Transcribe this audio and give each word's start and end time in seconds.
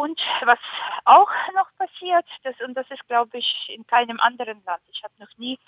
Und 0.00 0.18
was 0.46 0.58
auch 1.04 1.30
noch 1.54 1.68
passiert, 1.76 2.24
das, 2.42 2.58
und 2.62 2.72
das 2.74 2.90
ist, 2.90 3.06
glaube 3.06 3.36
ich, 3.36 3.66
in 3.68 3.86
keinem 3.86 4.18
anderen 4.20 4.64
Land. 4.64 4.82
Ich 4.90 5.04
habe 5.04 5.12
noch 5.18 5.36
nie 5.36 5.58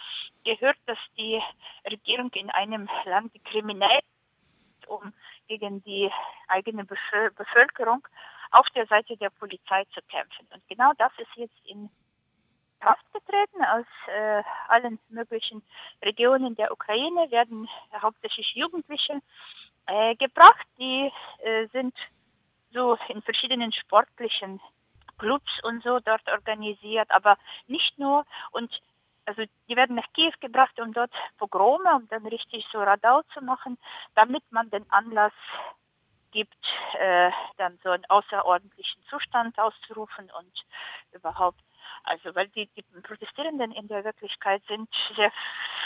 gehört, 0.43 0.79
dass 0.87 0.99
die 1.19 1.39
Regierung 1.85 2.31
in 2.33 2.49
einem 2.49 2.89
Land 3.05 3.35
die 3.35 3.41
kriminell 3.41 4.01
um 4.87 5.13
gegen 5.49 5.83
die 5.85 6.11
eigene 6.49 6.85
Bevölkerung 6.85 8.09
auf 8.53 8.67
der 8.71 8.87
Seite 8.87 9.19
der 9.19 9.29
Polizei 9.31 9.85
zu 9.95 10.01
kämpfen. 10.09 10.49
Und 10.51 10.67
genau 10.67 10.93
das 10.97 11.13
ist 11.19 11.37
jetzt 11.37 11.67
in 11.67 11.91
Kraft 12.81 13.05
getreten. 13.13 13.63
Aus 13.65 13.87
äh, 14.09 14.43
allen 14.69 14.99
möglichen 15.11 15.63
Regionen 16.03 16.55
der 16.57 16.73
Ukraine 16.73 17.31
werden 17.31 17.69
hauptsächlich 18.01 18.55
Jugendliche 18.55 19.21
äh, 19.87 20.15
gebracht. 20.17 20.67
Die 20.79 21.13
äh, 21.43 21.67
sind 21.69 21.95
so 22.73 22.99
in 23.09 23.23
verschiedenen 23.23 23.73
sportlichen 23.73 24.61
Clubs 25.19 25.53
und 25.63 25.83
so 25.83 26.01
dort 26.01 26.27
organisiert, 26.29 27.11
aber 27.11 27.37
nicht 27.67 27.99
nur. 27.99 28.25
Und 28.51 28.71
also 29.25 29.43
die 29.69 29.77
werden 29.77 29.97
nach 29.97 30.13
Kiew 30.15 30.33
gebracht, 30.41 30.79
um 30.81 30.93
dort 30.93 31.13
Pogrome, 31.39 31.95
um 31.95 32.09
dann 32.09 32.27
richtig 32.27 32.67
so 32.73 32.79
Radau 32.79 33.23
zu 33.35 33.43
machen, 33.43 33.79
damit 34.15 34.43
man 34.51 34.69
den 34.71 34.91
Anlass 34.91 35.33
gibt, 36.33 36.65
äh, 36.99 37.31
dann 37.59 37.79
so 37.85 37.91
einen 37.91 38.05
außerordentlichen 38.07 39.03
Zustand 39.09 39.59
auszurufen 39.59 40.31
und 40.39 40.53
überhaupt 41.13 41.61
also 42.05 42.35
weil 42.35 42.49
die, 42.49 42.69
die 42.77 42.83
Protestierenden 42.83 43.73
in 43.73 43.89
der 43.89 44.05
Wirklichkeit 44.05 44.63
sind 44.67 44.89
sehr 45.17 45.33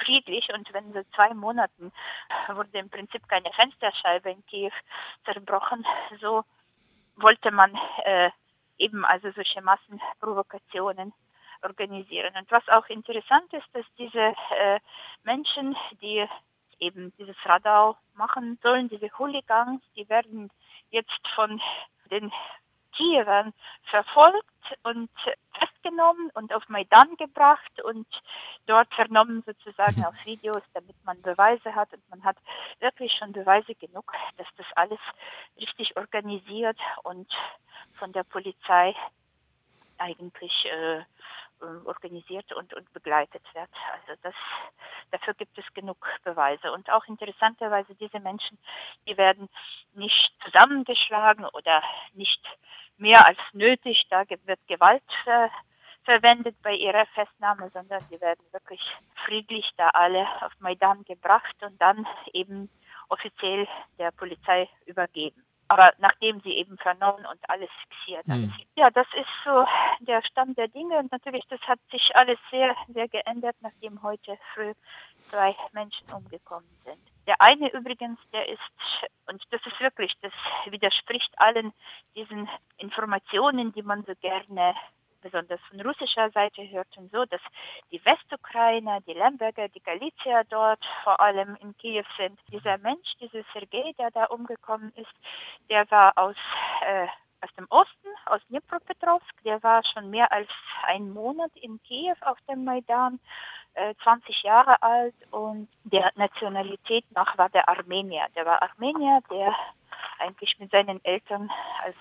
friedlich 0.01 0.49
und 0.53 0.73
wenn 0.73 0.93
seit 0.93 1.07
zwei 1.15 1.33
Monaten 1.35 1.93
wurde 2.49 2.79
im 2.79 2.89
Prinzip 2.89 3.29
keine 3.29 3.53
Fensterscheibe 3.53 4.31
in 4.31 4.45
Kiew 4.47 4.73
zerbrochen, 5.25 5.85
so 6.21 6.45
wollte 7.17 7.51
man 7.51 7.77
äh, 8.05 8.31
eben 8.79 9.05
also 9.05 9.31
solche 9.33 9.63
Massenprovokationen 9.63 11.13
organisieren. 11.63 12.35
Und 12.37 12.51
was 12.51 12.69
auch 12.69 12.87
interessant 12.89 13.53
ist, 13.53 13.67
dass 13.73 13.85
diese 13.99 14.35
äh, 14.59 14.81
Menschen, 15.25 15.77
die 16.03 16.27
eben 16.79 17.13
dieses 17.19 17.37
Radau 17.45 17.97
machen 18.15 18.59
sollen, 18.63 18.89
diese 18.89 19.11
Hooligans, 19.19 19.83
die 19.97 20.09
werden 20.09 20.51
jetzt 20.91 21.27
von 21.35 21.61
den 22.11 22.31
Tieren 22.97 23.53
verfolgt 23.85 24.79
und 24.83 25.11
festgenommen 25.87 26.31
und 26.35 26.53
auf 26.53 26.69
Maidan 26.69 27.17
gebracht 27.17 27.83
und 27.85 28.07
dort 28.67 28.93
vernommen 28.95 29.43
sozusagen 29.47 30.05
auf 30.07 30.15
Videos, 30.25 30.63
damit 30.75 30.97
man 31.05 31.21
Beweise 31.23 31.75
hat. 31.75 31.93
Und 31.93 32.09
man 32.11 32.25
hat 32.25 32.37
wirklich 32.81 33.13
schon 33.13 33.33
Beweise 33.33 33.75
genug, 33.75 34.13
dass 34.37 34.47
das 34.57 34.67
alles 34.75 34.99
richtig 35.59 35.97
organisiert 35.97 36.79
und 37.03 37.31
von 37.99 38.13
der 38.13 38.25
Polizei 38.25 38.95
eigentlich 39.99 40.67
äh, 40.67 41.03
organisiert 41.87 42.53
und, 42.53 42.75
und 42.75 42.93
begleitet 42.93 43.43
wird. 43.55 43.71
Also 43.93 44.21
das, 44.23 44.35
dafür 45.11 45.33
gibt 45.35 45.57
es 45.57 45.65
genug 45.73 46.07
Beweise. 46.23 46.71
Und 46.73 46.91
auch 46.91 47.05
interessanterweise 47.07 47.95
diese 47.95 48.21
Menschen, 48.21 48.59
die 49.07 49.17
werden 49.17 49.49
nicht 49.95 50.33
zusammengeschlagen 50.45 51.47
oder 51.47 51.83
nicht 52.13 52.43
mehr 52.99 53.27
als 53.27 53.39
nötig. 53.53 54.07
Da 54.11 54.25
wird 54.29 54.61
Gewalt 54.67 55.03
äh, 55.25 55.49
verwendet 56.07 56.57
bei 56.63 56.73
ihrer 56.75 57.05
Festnahme, 57.07 57.69
sondern 57.75 58.01
sie 58.09 58.21
werden 58.21 58.45
wirklich 58.53 58.81
friedlich 59.27 59.69
da 59.77 59.91
alle 59.91 60.27
auf 60.41 60.53
Maidan 60.61 61.05
gebracht 61.05 61.57
und 61.61 61.81
dann 61.83 62.07
eben 62.33 62.71
offiziell 63.09 63.69
der 63.99 64.13
Polizei 64.13 64.69
übergeben. 64.87 65.45
Aber 65.69 65.93
nachdem 65.99 66.41
sie 66.43 66.53
eben 66.53 66.79
vernommen 66.79 67.27
und 67.27 67.41
alles 67.51 67.69
fixiert. 67.89 68.27
Mhm. 68.29 68.55
Ja, 68.77 68.89
das 68.91 69.07
ist 69.15 69.29
so 69.45 69.67
der 69.99 70.23
Stand 70.23 70.57
der 70.57 70.69
Dinge 70.69 70.97
und 70.99 71.11
natürlich, 71.11 71.45
das 71.49 71.61
hat 71.63 71.81
sich 71.91 72.15
alles 72.15 72.39
sehr, 72.53 72.75
sehr 72.89 73.09
geändert, 73.09 73.57
nachdem 73.61 74.01
heute 74.03 74.39
früh 74.55 74.73
zwei 75.29 75.57
Menschen 75.73 76.09
umgekommen 76.13 76.71
sind. 76.85 77.01
Der 77.27 77.41
eine 77.41 77.73
übrigens, 77.73 78.21
der 78.33 78.49
ist, 78.49 78.61
und 79.27 79.43
das 79.51 79.61
ist 79.67 79.81
wirklich, 79.81 80.13
das 80.23 80.33
widerspricht 80.71 81.37
allen 81.39 81.73
diesen 82.15 82.49
Informationen, 82.79 83.73
die 83.73 83.83
man 83.83 84.05
so 84.05 84.15
gerne 84.21 84.73
besonders 85.27 85.61
von 85.69 85.81
russischer 85.81 86.31
Seite 86.31 86.69
hört 86.71 86.97
und 86.97 87.11
so, 87.11 87.25
dass 87.25 87.41
die 87.91 88.05
Westukrainer, 88.05 89.01
die 89.01 89.13
Lemberger, 89.13 89.69
die 89.69 89.83
Galizier 89.83 90.45
dort 90.49 90.85
vor 91.03 91.19
allem 91.21 91.57
in 91.61 91.77
Kiew 91.79 92.05
sind. 92.17 92.39
Dieser 92.53 92.79
Mensch, 92.79 93.09
dieser 93.21 93.43
Sergei, 93.53 93.93
der 93.99 94.11
da 94.11 94.25
umgekommen 94.27 94.93
ist, 94.97 95.15
der 95.69 95.91
war 95.91 96.13
aus, 96.17 96.37
äh, 96.87 97.07
aus 97.41 97.53
dem 97.59 97.67
Osten, 97.71 98.09
aus 98.27 98.41
Dnipropetrovsk, 98.49 99.43
der 99.45 99.63
war 99.63 99.83
schon 99.93 100.11
mehr 100.11 100.31
als 100.31 100.49
einen 100.85 101.13
Monat 101.13 101.51
in 101.57 101.83
Kiew 101.83 102.17
auf 102.21 102.39
dem 102.49 102.65
Maidan 102.65 103.19
20 104.03 104.29
äh, 104.29 104.47
Jahre 104.47 104.83
alt 104.83 105.15
und 105.31 105.69
der 105.85 106.11
Nationalität 106.15 107.05
nach 107.13 107.37
war 107.37 107.49
der 107.51 107.69
Armenier. 107.69 108.27
Der 108.35 108.47
war 108.47 108.63
Armenier, 108.63 109.21
der 109.31 109.55
eigentlich 110.19 110.59
mit 110.59 110.71
seinen 110.71 111.05
Eltern 111.05 111.51
als 111.85 111.97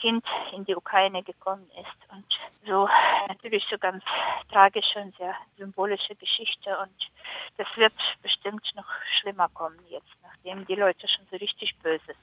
Kind 0.00 0.24
in 0.52 0.64
die 0.64 0.76
Ukraine 0.76 1.22
gekommen 1.22 1.70
ist. 1.80 2.12
Und 2.12 2.26
so 2.66 2.88
natürlich 3.28 3.64
so 3.70 3.78
ganz 3.78 4.02
tragische 4.50 5.00
und 5.00 5.16
sehr 5.16 5.34
symbolische 5.56 6.14
Geschichte. 6.16 6.76
Und 6.78 7.10
das 7.56 7.66
wird 7.76 7.94
bestimmt 8.22 8.66
noch 8.74 8.88
schlimmer 9.20 9.48
kommen 9.50 9.78
jetzt, 9.88 10.16
nachdem 10.22 10.66
die 10.66 10.74
Leute 10.74 11.06
schon 11.08 11.26
so 11.30 11.36
richtig 11.36 11.76
böse 11.78 12.04
sind. 12.06 12.16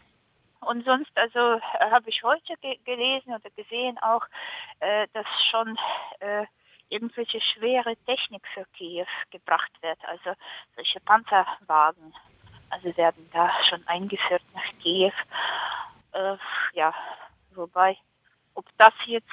Und 0.61 0.83
sonst, 0.83 1.11
also 1.15 1.39
äh, 1.79 1.91
habe 1.91 2.09
ich 2.09 2.23
heute 2.23 2.55
ge 2.61 2.77
gelesen 2.85 3.35
oder 3.35 3.49
gesehen 3.55 3.97
auch, 3.99 4.25
äh, 4.79 5.07
dass 5.13 5.25
schon 5.51 5.77
äh, 6.19 6.45
irgendwelche 6.89 7.39
schwere 7.41 7.95
Technik 8.05 8.47
für 8.53 8.65
Kiew 8.73 9.05
gebracht 9.31 9.71
wird, 9.81 9.99
also 10.05 10.31
solche 10.75 10.99
Panzerwagen, 11.01 12.13
also 12.69 12.95
werden 12.97 13.29
da 13.31 13.51
schon 13.69 13.85
eingeführt 13.87 14.43
nach 14.53 14.81
Kiew. 14.81 15.13
Äh, 16.13 16.37
ja, 16.73 16.93
wobei, 17.55 17.97
ob 18.53 18.65
das 18.77 18.93
jetzt 19.05 19.29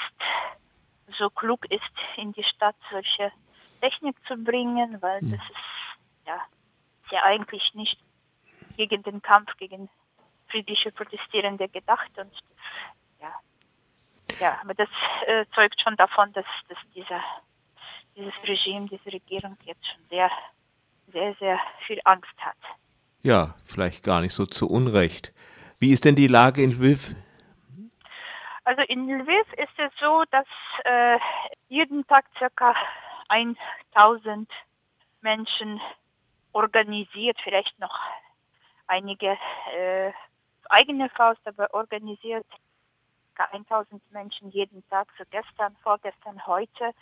so 1.19 1.31
klug 1.31 1.65
ist, 1.71 1.83
in 2.17 2.33
die 2.33 2.45
Stadt 2.45 2.77
solche 2.91 3.33
Technik 3.81 4.17
zu 4.27 4.37
bringen, 4.37 5.01
weil 5.01 5.21
hm. 5.21 5.33
das 5.33 5.41
ist 5.41 6.27
ja, 6.27 6.37
ist 7.05 7.13
ja 7.13 7.23
eigentlich 7.25 7.75
nicht 7.75 7.99
gegen 8.77 9.03
den 9.03 9.21
Kampf 9.21 9.57
gegen 9.59 9.89
friedliche 10.49 10.93
Protestierende 10.93 11.69
gedacht 11.69 12.11
und 12.17 12.33
ja, 13.21 13.35
ja, 14.41 14.59
aber 14.63 14.75
das 14.75 14.89
äh, 15.27 15.45
zeugt 15.55 15.81
schon 15.81 15.97
davon, 15.97 16.33
dass, 16.33 16.45
dass 16.69 16.79
dieser, 16.95 17.21
dieses 18.17 18.33
Regime, 18.45 18.89
diese 18.89 19.13
Regierung 19.13 19.57
jetzt 19.65 19.87
schon 19.87 20.01
sehr, 20.11 20.31
sehr, 21.13 21.35
sehr 21.39 21.61
viel 21.87 22.01
Angst 22.05 22.35
hat. 22.39 22.57
Ja, 23.23 23.55
vielleicht 23.65 24.05
gar 24.05 24.21
nicht 24.21 24.33
so 24.33 24.47
zu 24.47 24.69
Unrecht. 24.69 25.33
Wie 25.79 25.93
ist 25.93 26.05
denn 26.05 26.17
die 26.17 26.27
Lage 26.27 26.63
in 26.63 26.73
Lviv? 26.73 27.15
Also 28.65 28.83
in 28.83 29.09
Lviv 29.09 29.53
ist 29.55 29.79
es 29.79 29.93
so, 29.99 30.25
dass 30.31 30.47
äh, 30.85 31.19
jeden 31.69 32.07
Tag 32.07 32.27
circa 32.39 32.75
1000 33.29 34.49
Menschen 35.21 35.81
organisiert, 36.53 37.39
vielleicht 37.43 37.77
noch 37.79 37.99
einige 38.87 39.37
äh, 39.77 40.13
eigene 40.69 41.09
Faust, 41.11 41.41
aber 41.47 41.73
organisiert 41.75 42.47
1000 43.37 44.13
Menschen 44.13 44.51
jeden 44.51 44.87
Tag, 44.89 45.09
so 45.19 45.25
gestern, 45.31 45.75
vorgestern, 45.83 46.47
heute 46.47 46.93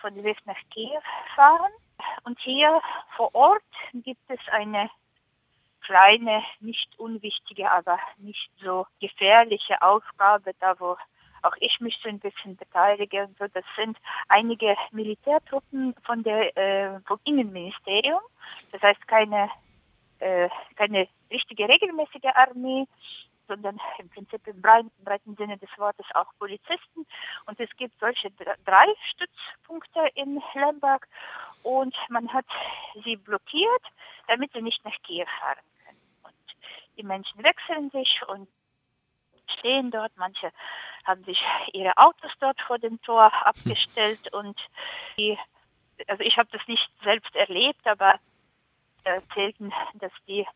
von 0.00 0.14
Lviv 0.14 0.38
nach 0.46 0.56
Kiew 0.70 1.00
fahren. 1.34 1.72
Und 2.24 2.38
hier 2.40 2.80
vor 3.16 3.34
Ort 3.34 3.62
gibt 3.92 4.22
es 4.28 4.40
eine 4.52 4.88
kleine, 5.84 6.42
nicht 6.60 6.98
unwichtige, 6.98 7.70
aber 7.70 7.98
nicht 8.18 8.50
so 8.62 8.86
gefährliche 9.00 9.80
Aufgabe, 9.82 10.52
da 10.60 10.78
wo 10.78 10.96
auch 11.42 11.54
ich 11.60 11.80
mich 11.80 11.98
so 12.02 12.08
ein 12.08 12.18
bisschen 12.18 12.56
beteilige 12.56 13.24
und 13.24 13.38
so. 13.38 13.46
Das 13.52 13.64
sind 13.76 13.96
einige 14.28 14.76
Militärtruppen 14.92 15.94
von 16.04 16.22
der 16.22 16.56
äh, 16.56 17.00
vom 17.06 17.18
Innenministerium. 17.24 18.20
Das 18.72 18.82
heißt 18.82 19.06
keine 19.08 19.50
äh, 20.18 20.48
keine 20.76 21.08
richtige 21.30 21.68
regelmäßige 21.68 22.34
Armee, 22.34 22.86
sondern 23.50 23.80
im 23.98 24.08
Prinzip 24.10 24.46
im 24.46 24.62
breiten 24.62 25.36
Sinne 25.36 25.58
des 25.58 25.70
Wortes 25.76 26.06
auch 26.14 26.26
Polizisten. 26.38 27.06
Und 27.46 27.58
es 27.58 27.68
gibt 27.76 27.98
solche 27.98 28.30
drei 28.64 28.86
Stützpunkte 29.10 30.08
in 30.14 30.40
Lemberg 30.54 31.08
und 31.62 31.94
man 32.08 32.32
hat 32.32 32.46
sie 33.04 33.16
blockiert, 33.16 33.82
damit 34.30 34.52
sie 34.52 34.62
nicht 34.62 34.84
nach 34.84 34.94
Kiew 35.02 35.26
fahren 35.40 35.58
können. 35.84 35.98
Und 36.22 36.56
die 36.96 37.02
Menschen 37.02 37.42
wechseln 37.42 37.90
sich 37.90 38.20
und 38.28 38.48
stehen 39.58 39.90
dort. 39.90 40.12
Manche 40.16 40.52
haben 41.04 41.24
sich 41.24 41.42
ihre 41.72 41.96
Autos 41.96 42.30
dort 42.38 42.60
vor 42.62 42.78
dem 42.78 43.02
Tor 43.02 43.32
abgestellt 43.44 44.32
und 44.32 44.56
die, 45.18 45.36
also 46.06 46.22
ich 46.22 46.38
habe 46.38 46.48
das 46.52 46.62
nicht 46.68 46.88
selbst 47.02 47.34
erlebt, 47.34 47.84
aber 47.88 48.20
erzählten, 49.02 49.72
dass 49.94 50.12
die 50.28 50.46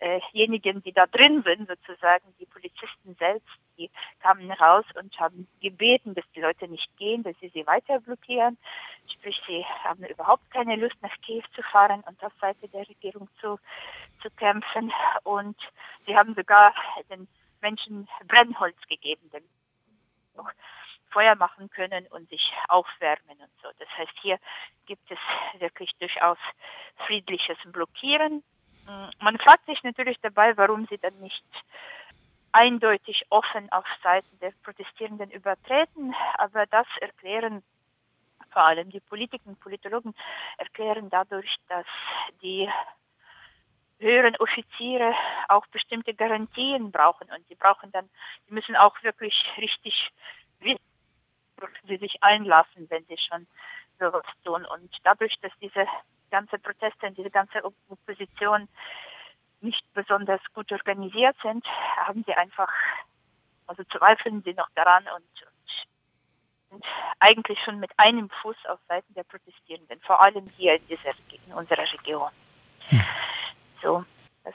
diejenigen, 0.00 0.82
die 0.82 0.92
da 0.92 1.06
drin 1.06 1.42
sind, 1.42 1.68
sozusagen 1.68 2.34
die 2.38 2.46
Polizisten 2.46 3.14
selbst, 3.18 3.48
die 3.78 3.90
kamen 4.20 4.50
raus 4.52 4.84
und 4.98 5.18
haben 5.18 5.48
gebeten, 5.60 6.14
dass 6.14 6.24
die 6.34 6.40
Leute 6.40 6.68
nicht 6.68 6.94
gehen, 6.96 7.22
dass 7.22 7.34
sie 7.40 7.48
sie 7.48 7.66
weiter 7.66 8.00
blockieren. 8.00 8.58
Sprich, 9.12 9.40
sie 9.46 9.64
haben 9.84 10.04
überhaupt 10.04 10.50
keine 10.50 10.76
Lust, 10.76 10.96
nach 11.02 11.14
Kiew 11.22 11.42
zu 11.54 11.62
fahren 11.62 12.02
und 12.06 12.22
auf 12.22 12.32
Seite 12.40 12.68
der 12.68 12.88
Regierung 12.88 13.28
zu, 13.40 13.58
zu 14.22 14.30
kämpfen. 14.36 14.92
Und 15.24 15.56
sie 16.06 16.16
haben 16.16 16.34
sogar 16.34 16.74
den 17.10 17.28
Menschen 17.60 18.08
Brennholz 18.26 18.76
gegeben, 18.88 19.28
damit 19.32 19.48
noch 20.36 20.50
Feuer 21.10 21.34
machen 21.34 21.70
können 21.70 22.06
und 22.08 22.28
sich 22.28 22.52
aufwärmen 22.68 23.38
und 23.38 23.50
so. 23.62 23.68
Das 23.78 23.88
heißt, 23.96 24.12
hier 24.20 24.38
gibt 24.86 25.10
es 25.10 25.18
wirklich 25.58 25.90
durchaus 25.98 26.38
friedliches 27.06 27.56
Blockieren. 27.66 28.42
Mm, 28.86 29.10
man 29.20 29.38
fragt 29.38 29.66
sich 29.66 29.82
natürlich 29.82 30.18
dabei, 30.22 30.56
warum 30.56 30.86
sie 30.86 30.98
dann 30.98 31.18
nicht 31.20 31.44
eindeutig 32.52 33.26
offen 33.28 33.70
auf 33.72 33.84
Seiten 34.02 34.38
der 34.40 34.52
Protestierenden 34.62 35.30
übertreten, 35.30 36.14
aber 36.38 36.66
das 36.66 36.86
erklären 37.00 37.62
vor 38.50 38.64
allem 38.64 38.88
die 38.90 39.00
Politiker 39.00 39.46
und 39.46 39.60
Politologen 39.60 40.14
erklären 40.56 41.10
dadurch, 41.10 41.54
dass 41.68 41.84
die 42.40 42.66
höheren 43.98 44.34
Offiziere 44.36 45.14
auch 45.48 45.66
bestimmte 45.66 46.14
Garantien 46.14 46.90
brauchen 46.90 47.28
und 47.30 47.48
die 47.50 47.54
brauchen 47.54 47.92
dann, 47.92 48.08
die 48.48 48.54
müssen 48.54 48.74
auch 48.76 49.02
wirklich 49.02 49.34
richtig 49.58 50.10
wissen, 50.60 50.80
sie 51.86 51.98
sich 51.98 52.22
einlassen, 52.22 52.88
wenn 52.88 53.04
sie 53.04 53.18
schon 53.18 53.46
sowas 53.98 54.24
tun. 54.44 54.64
Und 54.64 54.90
dadurch, 55.04 55.34
dass 55.40 55.52
diese 55.60 55.86
ganze 56.36 56.58
Proteste 56.58 57.06
und 57.06 57.16
diese 57.16 57.30
ganze 57.30 57.64
Opposition 57.88 58.68
nicht 59.62 59.82
besonders 59.94 60.40
gut 60.52 60.70
organisiert 60.70 61.34
sind, 61.42 61.64
haben 61.96 62.22
sie 62.26 62.34
einfach, 62.34 62.70
also 63.66 63.82
zweifeln 63.84 64.42
sie 64.42 64.52
noch 64.52 64.68
daran 64.74 65.04
und, 65.16 65.32
und, 65.48 66.74
und 66.74 66.84
eigentlich 67.20 67.58
schon 67.64 67.80
mit 67.80 67.90
einem 67.96 68.28
Fuß 68.42 68.56
auf 68.66 68.78
Seiten 68.86 69.14
der 69.14 69.24
Protestierenden, 69.24 69.98
vor 70.00 70.22
allem 70.22 70.46
hier 70.58 70.74
in, 70.74 70.86
dieser, 70.88 71.12
in 71.46 71.54
unserer 71.54 71.90
Region. 71.90 72.30
Hm. 72.88 73.04
So. 73.82 74.04
Das, 74.44 74.54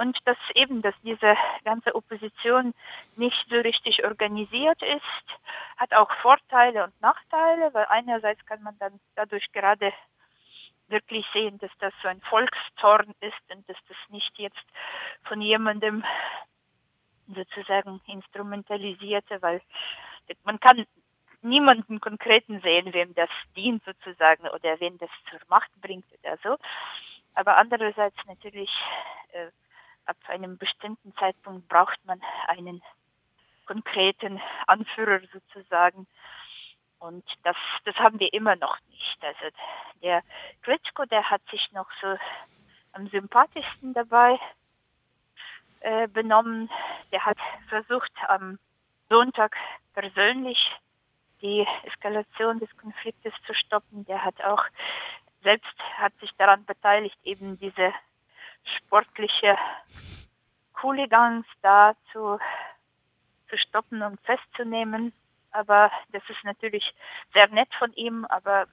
und 0.00 0.18
dass 0.26 0.36
eben, 0.54 0.82
dass 0.82 0.94
diese 1.02 1.34
ganze 1.64 1.94
Opposition 1.94 2.74
nicht 3.16 3.46
so 3.48 3.56
richtig 3.56 4.04
organisiert 4.04 4.82
ist, 4.82 5.26
hat 5.78 5.94
auch 5.94 6.10
Vorteile 6.20 6.84
und 6.84 7.00
Nachteile, 7.00 7.72
weil 7.72 7.86
einerseits 7.86 8.44
kann 8.44 8.62
man 8.62 8.76
dann 8.78 9.00
dadurch 9.14 9.50
gerade 9.52 9.92
wirklich 10.92 11.26
sehen, 11.32 11.58
dass 11.58 11.72
das 11.80 11.92
so 12.02 12.08
ein 12.08 12.20
Volkszorn 12.20 13.12
ist 13.20 13.42
und 13.50 13.68
dass 13.68 13.76
das 13.88 13.96
nicht 14.10 14.30
jetzt 14.38 14.64
von 15.24 15.40
jemandem 15.40 16.04
sozusagen 17.26 18.00
instrumentalisierte, 18.06 19.42
weil 19.42 19.60
man 20.44 20.60
kann 20.60 20.86
niemanden 21.42 22.00
konkreten 22.00 22.60
sehen, 22.60 22.92
wem 22.94 23.14
das 23.14 23.30
dient 23.56 23.82
sozusagen 23.84 24.48
oder 24.48 24.78
wen 24.80 24.98
das 24.98 25.10
zur 25.28 25.40
Macht 25.48 25.70
bringt 25.80 26.06
oder 26.22 26.38
so. 26.42 26.56
Aber 27.34 27.56
andererseits 27.56 28.16
natürlich, 28.26 28.70
äh, 29.32 29.48
ab 30.04 30.16
einem 30.28 30.58
bestimmten 30.58 31.14
Zeitpunkt 31.14 31.68
braucht 31.68 31.98
man 32.04 32.20
einen 32.48 32.82
konkreten 33.66 34.40
Anführer 34.66 35.20
sozusagen. 35.32 36.06
Und 36.98 37.24
das, 37.42 37.56
das 37.84 37.96
haben 37.96 38.20
wir 38.20 38.32
immer 38.32 38.56
noch 38.56 38.78
nicht. 39.02 39.24
Also 39.24 39.56
der 40.02 40.22
Klitschko, 40.62 41.04
der 41.06 41.28
hat 41.30 41.42
sich 41.50 41.70
noch 41.72 41.88
so 42.00 42.16
am 42.92 43.08
sympathischsten 43.08 43.94
dabei 43.94 44.38
äh, 45.80 46.08
benommen. 46.08 46.70
Der 47.10 47.24
hat 47.24 47.38
versucht, 47.68 48.12
am 48.28 48.58
Sonntag 49.08 49.56
persönlich 49.94 50.58
die 51.40 51.66
Eskalation 51.84 52.60
des 52.60 52.74
Konfliktes 52.76 53.32
zu 53.46 53.54
stoppen. 53.54 54.04
Der 54.06 54.24
hat 54.24 54.40
auch 54.42 54.64
selbst 55.42 55.74
hat 55.96 56.12
sich 56.20 56.30
daran 56.38 56.64
beteiligt, 56.64 57.18
eben 57.24 57.58
diese 57.58 57.92
sportliche 58.76 59.58
Hooligans 60.80 61.46
da 61.62 61.94
zu, 62.12 62.38
zu 63.48 63.58
stoppen 63.58 64.02
und 64.02 64.20
festzunehmen. 64.20 65.12
Aber 65.50 65.90
das 66.12 66.22
ist 66.28 66.44
natürlich 66.44 66.94
sehr 67.34 67.48
nett 67.48 67.68
von 67.78 67.92
ihm, 67.94 68.24
aber 68.26 68.66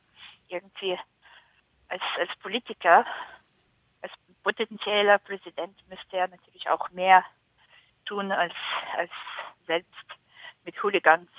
irgendwie 0.49 0.97
als, 1.87 2.01
als 2.17 2.29
Politiker, 2.41 3.05
als 4.01 4.11
potenzieller 4.43 5.17
Präsident 5.19 5.77
müsste 5.89 6.17
er 6.17 6.27
natürlich 6.27 6.69
auch 6.69 6.89
mehr 6.91 7.23
tun, 8.05 8.31
als, 8.31 8.53
als 8.97 9.11
selbst 9.67 10.05
mit 10.65 10.81
Hooligans 10.81 11.29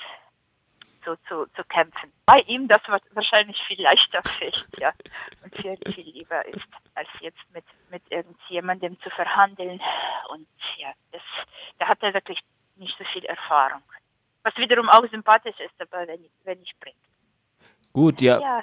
zu, 1.04 1.16
zu, 1.28 1.46
zu 1.56 1.64
kämpfen. 1.64 2.12
Bei 2.26 2.40
ihm 2.40 2.68
das 2.68 2.82
wahrscheinlich 3.12 3.60
viel 3.66 3.80
leichter 3.82 4.22
fällt, 4.38 4.68
ja, 4.78 4.92
und 5.42 5.54
viel, 5.56 5.78
viel 5.92 6.10
lieber 6.10 6.44
ist, 6.46 6.68
als 6.94 7.08
jetzt 7.20 7.38
mit, 7.52 7.64
mit 7.90 8.02
irgendjemandem 8.10 9.00
zu 9.00 9.10
verhandeln. 9.10 9.80
Und 10.28 10.46
ja, 10.76 10.92
das, 11.12 11.22
da 11.78 11.88
hat 11.88 12.02
er 12.02 12.14
wirklich 12.14 12.40
nicht 12.76 12.96
so 12.98 13.04
viel 13.04 13.24
Erfahrung. 13.24 13.82
Was 14.42 14.56
wiederum 14.56 14.88
auch 14.88 15.06
sympathisch 15.10 15.58
ist, 15.60 15.74
aber 15.80 16.06
wenn, 16.06 16.24
wenn 16.44 16.62
ich 16.62 16.74
bringt. 16.80 16.96
Gut, 17.92 18.20
ja. 18.20 18.40
ja. 18.40 18.62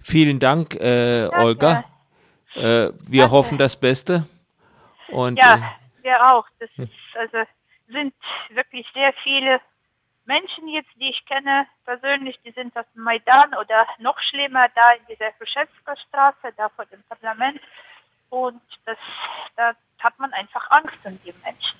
Vielen 0.00 0.40
Dank, 0.40 0.74
äh, 0.74 1.28
Olga. 1.32 1.84
Äh, 2.54 2.60
wir 2.60 3.22
Danke. 3.22 3.30
hoffen 3.30 3.58
das 3.58 3.78
Beste. 3.78 4.26
Und, 5.08 5.36
ja, 5.36 5.56
äh, 5.56 6.02
wir 6.02 6.32
auch. 6.32 6.46
Das 6.58 6.70
ist, 6.76 6.90
also 7.16 7.38
sind 7.88 8.14
wirklich 8.50 8.86
sehr 8.94 9.12
viele 9.22 9.60
Menschen 10.24 10.68
jetzt, 10.68 10.90
die 10.96 11.10
ich 11.10 11.24
kenne 11.26 11.66
persönlich, 11.84 12.38
die 12.44 12.52
sind 12.52 12.76
aus 12.76 12.86
dem 12.94 13.02
Maidan 13.02 13.54
oder 13.54 13.86
noch 13.98 14.18
schlimmer 14.20 14.68
da 14.74 14.92
in 14.92 15.06
dieser 15.08 15.32
Kruschewska 15.32 15.96
Straße, 16.08 16.54
da 16.56 16.68
vor 16.70 16.86
dem 16.86 17.02
Parlament. 17.08 17.60
Und 18.28 18.62
das, 18.86 18.98
da 19.56 19.72
hat 19.98 20.18
man 20.18 20.32
einfach 20.32 20.70
Angst 20.70 20.98
um 21.04 21.18
die 21.24 21.34
Menschen. 21.44 21.78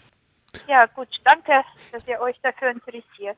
Ja, 0.66 0.87
gut, 0.87 1.08
danke, 1.25 1.64
dass 1.93 2.06
ihr 2.08 2.20
euch 2.20 2.40
dafür 2.43 2.70
interessiert. 2.70 3.05